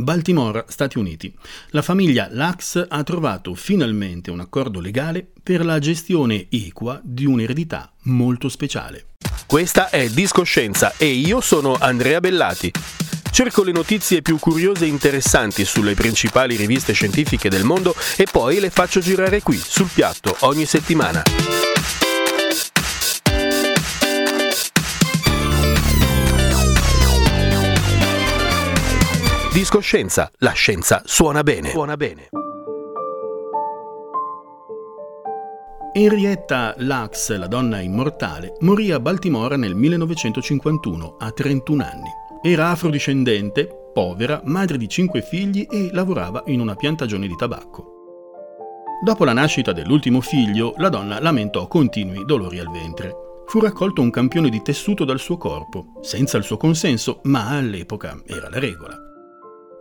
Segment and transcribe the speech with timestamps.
[0.00, 1.34] Baltimora, Stati Uniti.
[1.70, 7.92] La famiglia Lux ha trovato finalmente un accordo legale per la gestione equa di un'eredità
[8.02, 9.06] molto speciale.
[9.46, 12.70] Questa è Discoscienza e io sono Andrea Bellati.
[13.32, 18.60] Cerco le notizie più curiose e interessanti sulle principali riviste scientifiche del mondo e poi
[18.60, 21.22] le faccio girare qui, sul piatto, ogni settimana.
[29.52, 31.70] Discoscienza, la scienza suona bene.
[31.70, 32.28] Suona bene.
[35.94, 42.10] Henrietta Lux, la donna immortale, morì a Baltimora nel 1951 a 31 anni.
[42.42, 47.94] Era afrodiscendente, povera, madre di cinque figli e lavorava in una piantagione di tabacco.
[49.02, 53.14] Dopo la nascita dell'ultimo figlio, la donna lamentò continui dolori al ventre.
[53.46, 58.20] Fu raccolto un campione di tessuto dal suo corpo, senza il suo consenso, ma all'epoca
[58.26, 59.06] era la regola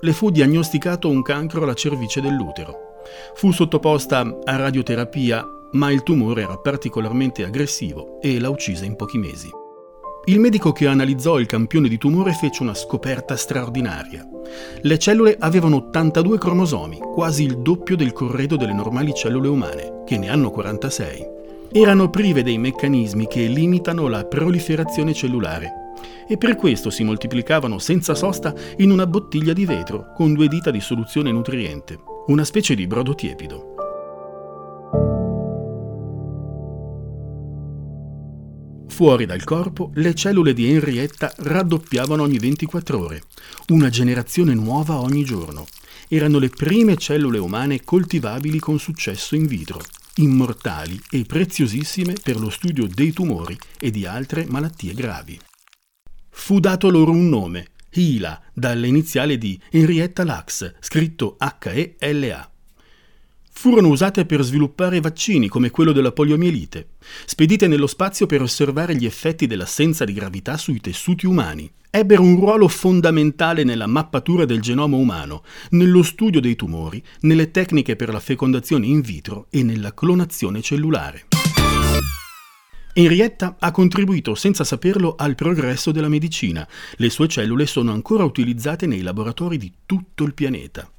[0.00, 2.96] le fu diagnosticato un cancro alla cervice dell'utero.
[3.34, 9.18] Fu sottoposta a radioterapia, ma il tumore era particolarmente aggressivo e la uccise in pochi
[9.18, 9.50] mesi.
[10.26, 14.28] Il medico che analizzò il campione di tumore fece una scoperta straordinaria.
[14.82, 20.18] Le cellule avevano 82 cromosomi, quasi il doppio del corredo delle normali cellule umane, che
[20.18, 21.36] ne hanno 46.
[21.72, 25.77] Erano prive dei meccanismi che limitano la proliferazione cellulare
[26.28, 30.70] e per questo si moltiplicavano senza sosta in una bottiglia di vetro con due dita
[30.70, 33.74] di soluzione nutriente, una specie di brodo tiepido.
[38.98, 43.22] Fuori dal corpo, le cellule di Henrietta raddoppiavano ogni 24 ore,
[43.68, 45.66] una generazione nuova ogni giorno.
[46.08, 49.80] Erano le prime cellule umane coltivabili con successo in vitro,
[50.16, 55.38] immortali e preziosissime per lo studio dei tumori e di altre malattie gravi
[56.38, 62.50] fu dato loro un nome, Hila, dalle iniziali di Henrietta Lacks, scritto H-E-L-A.
[63.50, 66.90] Furono usate per sviluppare vaccini come quello della poliomielite,
[67.26, 71.70] spedite nello spazio per osservare gli effetti dell'assenza di gravità sui tessuti umani.
[71.90, 77.96] Ebbero un ruolo fondamentale nella mappatura del genoma umano, nello studio dei tumori, nelle tecniche
[77.96, 81.26] per la fecondazione in vitro e nella clonazione cellulare.
[83.00, 86.66] Henrietta ha contribuito senza saperlo al progresso della medicina.
[86.96, 90.90] Le sue cellule sono ancora utilizzate nei laboratori di tutto il pianeta.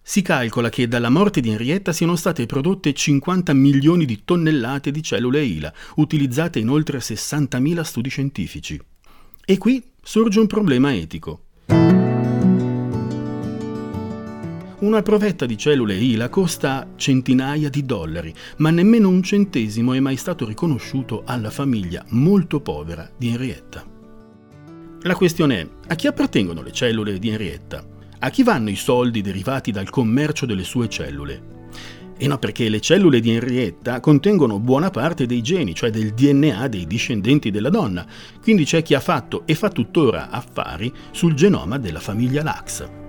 [0.00, 5.02] Si calcola che dalla morte di Henrietta siano state prodotte 50 milioni di tonnellate di
[5.02, 8.80] cellule ILA, utilizzate in oltre 60.000 studi scientifici.
[9.44, 11.40] E qui sorge un problema etico.
[14.80, 20.16] Una provetta di cellule ILA costa centinaia di dollari, ma nemmeno un centesimo è mai
[20.16, 23.84] stato riconosciuto alla famiglia molto povera di Henrietta.
[25.02, 27.84] La questione è, a chi appartengono le cellule di Henrietta?
[28.20, 31.56] A chi vanno i soldi derivati dal commercio delle sue cellule?
[32.16, 36.68] E no, perché le cellule di Henrietta contengono buona parte dei geni, cioè del DNA
[36.68, 38.06] dei discendenti della donna,
[38.40, 43.07] quindi c'è chi ha fatto e fa tuttora affari sul genoma della famiglia Lax.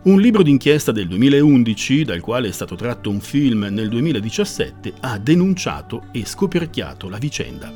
[0.00, 5.18] Un libro d'inchiesta del 2011, dal quale è stato tratto un film nel 2017, ha
[5.18, 7.72] denunciato e scoperchiato la vicenda.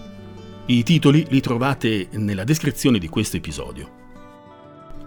[0.66, 4.00] I titoli li trovate nella descrizione di questo episodio.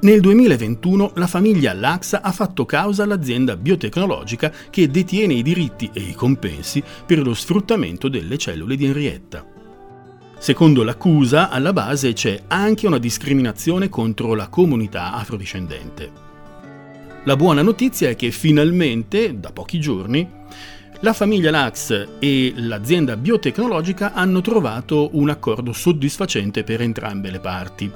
[0.02, 6.02] Nel 2021 la famiglia Laxa ha fatto causa all'azienda biotecnologica che detiene i diritti e
[6.02, 9.48] i compensi per lo sfruttamento delle cellule di Henrietta.
[10.38, 16.34] Secondo l'accusa, alla base c'è anche una discriminazione contro la comunità afrodiscendente.
[17.26, 20.30] La buona notizia è che finalmente, da pochi giorni,
[21.00, 27.92] la famiglia Lax e l'azienda biotecnologica hanno trovato un accordo soddisfacente per entrambe le parti.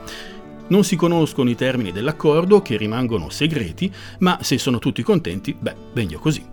[0.69, 5.75] Non si conoscono i termini dell'accordo, che rimangono segreti, ma se sono tutti contenti, beh,
[5.93, 6.43] meglio così.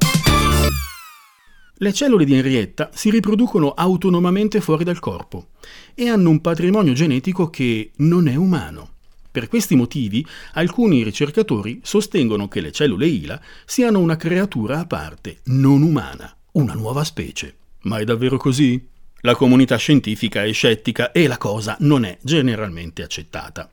[1.78, 5.48] Le cellule di Henrietta si riproducono autonomamente fuori dal corpo
[5.94, 8.95] e hanno un patrimonio genetico che non è umano.
[9.36, 15.40] Per questi motivi, alcuni ricercatori sostengono che le cellule ILA siano una creatura a parte,
[15.48, 17.54] non umana, una nuova specie.
[17.82, 18.82] Ma è davvero così?
[19.20, 23.70] La comunità scientifica è scettica e la cosa non è generalmente accettata.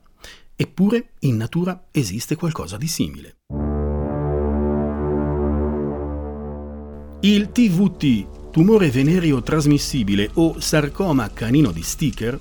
[0.54, 3.36] Eppure in natura esiste qualcosa di simile.
[7.22, 12.38] Il TVT, tumore venereo trasmissibile o sarcoma canino di Sticker,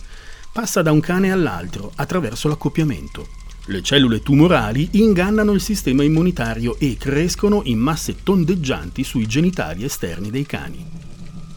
[0.53, 3.27] passa da un cane all'altro attraverso l'accoppiamento.
[3.65, 10.29] Le cellule tumorali ingannano il sistema immunitario e crescono in masse tondeggianti sui genitali esterni
[10.29, 10.85] dei cani.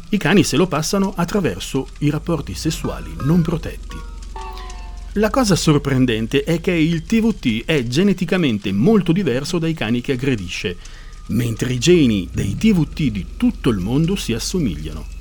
[0.08, 3.96] I cani se lo passano attraverso i rapporti sessuali non protetti.
[5.14, 10.76] La cosa sorprendente è che il TVT è geneticamente molto diverso dai cani che aggredisce,
[11.28, 15.15] mentre i geni dei TVT di tutto il mondo si assomigliano.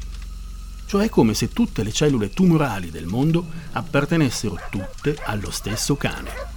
[0.85, 6.53] Cioè come se tutte le cellule tumorali del mondo appartenessero tutte allo stesso cane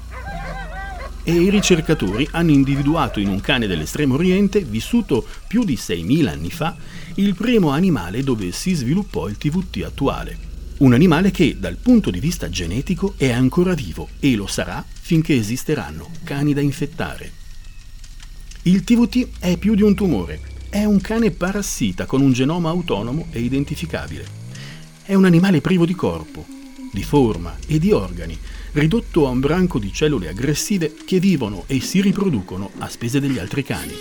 [1.29, 6.51] e i ricercatori hanno individuato in un cane dell'estremo oriente, vissuto più di 6.000 anni
[6.51, 6.75] fa,
[7.17, 10.39] il primo animale dove si sviluppò il TVT attuale.
[10.79, 15.37] Un animale che, dal punto di vista genetico, è ancora vivo e lo sarà finché
[15.37, 17.31] esisteranno cani da infettare.
[18.63, 23.29] Il TVT è più di un tumore, è un cane parassita con un genoma autonomo
[23.31, 24.27] e identificabile.
[25.03, 26.45] È un animale privo di corpo,
[26.93, 28.39] di forma e di organi,
[28.73, 33.39] ridotto a un branco di cellule aggressive che vivono e si riproducono a spese degli
[33.39, 33.95] altri cani.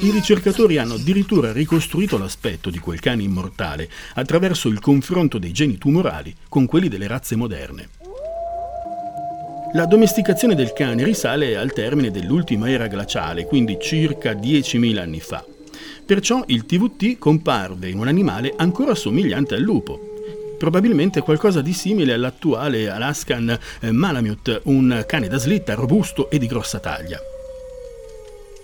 [0.00, 5.78] I ricercatori hanno addirittura ricostruito l'aspetto di quel cane immortale attraverso il confronto dei geni
[5.78, 8.03] tumorali con quelli delle razze moderne.
[9.74, 15.44] La domesticazione del cane risale al termine dell'ultima era glaciale, quindi circa 10.000 anni fa.
[16.06, 19.98] Perciò il TVT comparve in un animale ancora somigliante al lupo,
[20.58, 26.46] probabilmente qualcosa di simile all'attuale Alaskan eh, Malamute, un cane da slitta robusto e di
[26.46, 27.33] grossa taglia.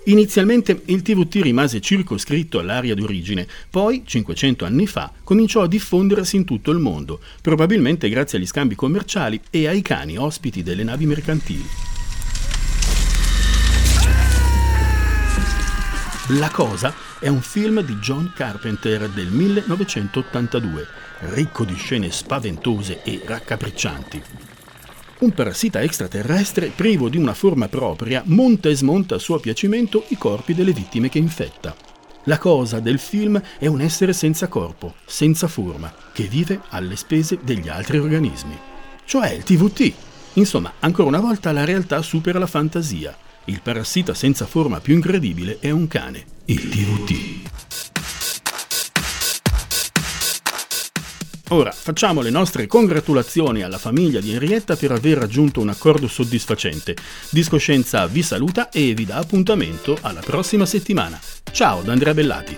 [0.05, 6.43] Inizialmente il TVT rimase circoscritto all'area d'origine, poi, 500 anni fa, cominciò a diffondersi in
[6.43, 11.65] tutto il mondo, probabilmente grazie agli scambi commerciali e ai cani ospiti delle navi mercantili.
[16.39, 20.87] La Cosa è un film di John Carpenter del 1982
[21.19, 24.50] ricco di scene spaventose e raccapriccianti.
[25.21, 30.17] Un parassita extraterrestre, privo di una forma propria, monta e smonta a suo piacimento i
[30.17, 31.75] corpi delle vittime che infetta.
[32.23, 37.37] La cosa del film è un essere senza corpo, senza forma, che vive alle spese
[37.43, 38.57] degli altri organismi.
[39.05, 39.93] Cioè il TVT.
[40.33, 43.15] Insomma, ancora una volta la realtà supera la fantasia.
[43.45, 47.60] Il parassita senza forma più incredibile è un cane, il TVT.
[51.51, 56.95] Ora facciamo le nostre congratulazioni alla famiglia di Henrietta per aver raggiunto un accordo soddisfacente.
[57.29, 61.19] Discoscienza vi saluta e vi dà appuntamento alla prossima settimana.
[61.51, 62.57] Ciao da Andrea Bellati.